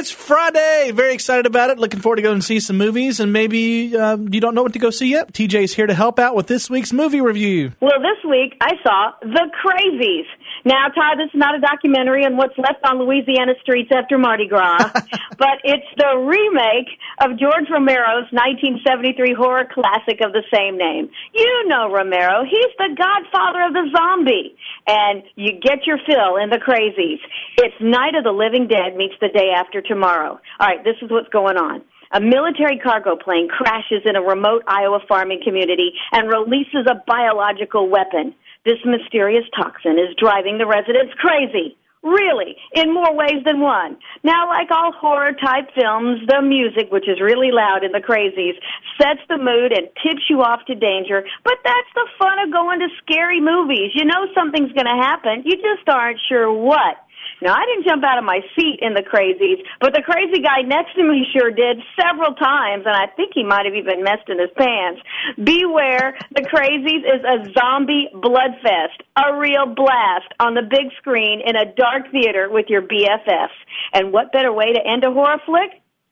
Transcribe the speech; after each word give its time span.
It's 0.00 0.10
Friday. 0.10 0.92
Very 0.94 1.12
excited 1.12 1.44
about 1.44 1.68
it. 1.68 1.78
Looking 1.78 2.00
forward 2.00 2.16
to 2.16 2.22
going 2.22 2.40
and 2.40 2.44
see 2.44 2.58
some 2.58 2.78
movies. 2.78 3.20
And 3.20 3.34
maybe 3.34 3.94
uh, 3.94 4.16
you 4.16 4.40
don't 4.40 4.54
know 4.54 4.62
what 4.62 4.72
to 4.72 4.78
go 4.78 4.88
see 4.88 5.08
yet. 5.08 5.30
TJ's 5.34 5.74
here 5.74 5.86
to 5.86 5.92
help 5.92 6.18
out 6.18 6.34
with 6.34 6.46
this 6.46 6.70
week's 6.70 6.90
movie 6.90 7.20
review. 7.20 7.72
Well, 7.82 8.00
this 8.00 8.16
week 8.24 8.56
I 8.62 8.80
saw 8.82 9.12
The 9.20 9.50
Crazies. 9.60 10.24
Now, 10.64 10.88
Todd, 10.88 11.18
this 11.18 11.28
is 11.28 11.38
not 11.38 11.54
a 11.54 11.60
documentary 11.60 12.24
on 12.24 12.36
what's 12.36 12.56
left 12.56 12.80
on 12.84 12.98
Louisiana 12.98 13.52
streets 13.60 13.90
after 13.92 14.16
Mardi 14.16 14.48
Gras, 14.48 14.78
but 15.38 15.56
it's 15.64 15.88
the 15.96 16.16
remake 16.16 16.88
of 17.20 17.38
George 17.38 17.68
Romero's 17.68 18.28
1973 18.32 19.36
horror 19.36 19.68
classic 19.68 20.20
of 20.24 20.32
the 20.32 20.44
same 20.52 20.76
name. 20.76 21.08
You 21.32 21.68
know 21.68 21.92
Romero. 21.92 22.44
He's 22.44 22.72
the 22.76 22.96
godfather 22.96 23.68
of 23.68 23.72
the 23.72 23.88
zombie. 23.92 24.56
And 24.86 25.22
you 25.36 25.60
get 25.60 25.86
your 25.86 25.98
fill 26.06 26.36
in 26.36 26.50
The 26.50 26.58
Crazies. 26.58 27.20
It's 27.58 27.76
Night 27.80 28.14
of 28.16 28.24
the 28.24 28.32
Living 28.32 28.66
Dead 28.66 28.96
meets 28.96 29.14
the 29.20 29.28
day 29.28 29.52
after 29.54 29.80
tomorrow. 29.90 30.38
All 30.60 30.66
right, 30.66 30.84
this 30.84 30.94
is 31.02 31.10
what's 31.10 31.28
going 31.30 31.58
on. 31.58 31.82
A 32.12 32.20
military 32.20 32.78
cargo 32.78 33.14
plane 33.14 33.48
crashes 33.50 34.02
in 34.06 34.14
a 34.14 34.22
remote 34.22 34.62
Iowa 34.66 34.98
farming 35.06 35.42
community 35.44 35.90
and 36.12 36.30
releases 36.30 36.86
a 36.86 37.02
biological 37.06 37.90
weapon. 37.90 38.34
This 38.64 38.78
mysterious 38.84 39.44
toxin 39.56 39.98
is 39.98 40.14
driving 40.18 40.58
the 40.58 40.66
residents 40.66 41.14
crazy. 41.18 41.76
Really, 42.02 42.56
in 42.72 42.94
more 42.94 43.12
ways 43.14 43.44
than 43.44 43.60
one. 43.60 43.98
Now, 44.24 44.48
like 44.48 44.72
all 44.72 44.90
horror 44.90 45.36
type 45.36 45.68
films, 45.76 46.24
the 46.26 46.40
music, 46.40 46.90
which 46.90 47.06
is 47.06 47.20
really 47.20 47.52
loud 47.52 47.84
in 47.84 47.92
the 47.92 48.00
crazies, 48.00 48.56
sets 48.96 49.20
the 49.28 49.36
mood 49.36 49.76
and 49.76 49.86
tips 50.00 50.24
you 50.30 50.40
off 50.40 50.64
to 50.68 50.74
danger. 50.74 51.22
But 51.44 51.60
that's 51.62 51.92
the 51.94 52.08
fun 52.18 52.40
of 52.40 52.50
going 52.50 52.80
to 52.80 52.88
scary 53.04 53.38
movies. 53.42 53.92
You 53.92 54.06
know 54.06 54.32
something's 54.34 54.72
going 54.72 54.88
to 54.88 54.96
happen. 54.96 55.44
You 55.44 55.60
just 55.60 55.86
aren't 55.92 56.18
sure 56.26 56.50
what. 56.50 56.96
Now, 57.42 57.54
I 57.56 57.64
didn't 57.64 57.88
jump 57.88 58.04
out 58.04 58.18
of 58.18 58.24
my 58.24 58.40
seat 58.54 58.80
in 58.82 58.92
the 58.92 59.02
crazies, 59.02 59.64
but 59.80 59.94
the 59.94 60.02
crazy 60.02 60.42
guy 60.42 60.60
next 60.60 60.94
to 60.94 61.04
me 61.04 61.24
sure 61.32 61.50
did 61.50 61.80
several 61.96 62.34
times, 62.34 62.84
and 62.84 62.94
I 62.94 63.08
think 63.16 63.32
he 63.34 63.44
might 63.44 63.64
have 63.64 63.74
even 63.74 64.04
messed 64.04 64.28
in 64.28 64.38
his 64.38 64.52
pants. 64.56 65.00
Beware, 65.40 66.18
the 66.36 66.44
crazies 66.44 67.00
is 67.00 67.24
a 67.24 67.48
zombie 67.56 68.08
bloodfest, 68.12 69.00
a 69.16 69.36
real 69.40 69.72
blast 69.72 70.28
on 70.38 70.52
the 70.52 70.68
big 70.68 70.92
screen 70.98 71.40
in 71.40 71.56
a 71.56 71.72
dark 71.72 72.12
theater 72.12 72.48
with 72.50 72.66
your 72.68 72.82
BFFs. 72.82 73.56
And 73.94 74.12
what 74.12 74.32
better 74.32 74.52
way 74.52 74.72
to 74.72 74.80
end 74.84 75.04
a 75.04 75.10
horror 75.10 75.40
flick 75.46 75.70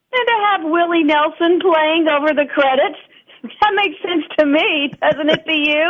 than 0.09 0.25
to 0.25 0.37
have 0.49 0.61
Willie 0.65 1.03
Nelson 1.03 1.61
playing 1.61 2.09
over 2.09 2.33
the 2.33 2.49
credits? 2.49 2.97
That 3.43 3.71
makes 3.73 3.95
sense 4.01 4.25
to 4.37 4.45
me, 4.45 4.91
doesn't 4.99 5.29
it 5.29 5.45
to 5.45 5.55
you? 5.55 5.87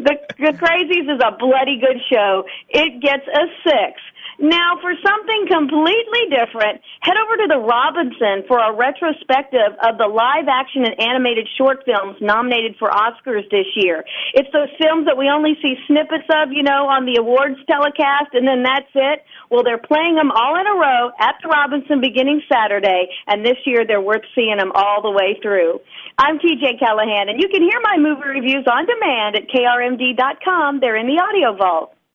The, 0.00 0.16
the 0.38 0.52
Crazies 0.58 1.06
is 1.06 1.20
a 1.22 1.36
bloody 1.38 1.78
good 1.78 2.00
show. 2.10 2.44
It 2.68 3.00
gets 3.00 3.26
a 3.28 3.46
six. 3.62 4.00
Now, 4.40 4.80
for 4.80 4.96
something 5.04 5.52
completely 5.52 6.32
different, 6.32 6.80
head 7.04 7.12
over 7.20 7.36
to 7.44 7.48
the 7.52 7.60
Robinson 7.60 8.48
for 8.48 8.56
a 8.56 8.72
retrospective 8.72 9.76
of 9.84 10.00
the 10.00 10.08
live 10.08 10.48
action 10.48 10.88
and 10.88 10.96
animated 10.96 11.44
short 11.60 11.84
films 11.84 12.16
nominated 12.24 12.80
for 12.80 12.88
Oscars 12.88 13.44
this 13.52 13.68
year. 13.76 14.00
It's 14.32 14.48
those 14.48 14.72
films 14.80 15.04
that 15.04 15.20
we 15.20 15.28
only 15.28 15.60
see 15.60 15.76
snippets 15.84 16.24
of, 16.32 16.56
you 16.56 16.64
know, 16.64 16.88
on 16.88 17.04
the 17.04 17.20
awards 17.20 17.60
telecast, 17.68 18.32
and 18.32 18.48
then 18.48 18.64
that's 18.64 18.88
it. 18.96 19.28
Well, 19.52 19.60
they're 19.60 19.76
playing 19.76 20.16
them 20.16 20.32
all 20.32 20.56
in 20.56 20.64
a 20.64 20.72
row 20.72 21.12
at 21.20 21.36
the 21.44 21.52
Robinson 21.52 22.00
beginning 22.00 22.40
Saturday, 22.48 23.12
and 23.28 23.44
this 23.44 23.60
year 23.68 23.84
they're 23.84 24.00
worth 24.00 24.24
seeing 24.32 24.56
them 24.56 24.72
all 24.72 25.04
the 25.04 25.12
way 25.12 25.36
through. 25.44 25.84
I'm 26.16 26.40
TJ 26.40 26.80
Callahan, 26.80 27.28
and 27.28 27.36
you 27.36 27.52
can 27.52 27.60
hear 27.60 27.76
my 27.84 28.00
movie 28.00 28.40
reviews 28.40 28.64
on 28.64 28.88
demand 28.88 29.36
at 29.36 29.52
krmd.com. 29.52 30.80
They're 30.80 30.96
in 30.96 31.12
the 31.12 31.20
audio 31.20 31.52
vault. 31.60 31.92